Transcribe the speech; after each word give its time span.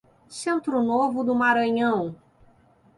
Centro 0.29 0.81
Novo 0.81 1.23
do 1.23 1.35
Maranhão 1.35 2.15